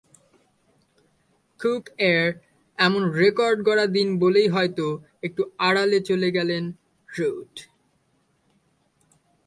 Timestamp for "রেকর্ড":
3.13-3.57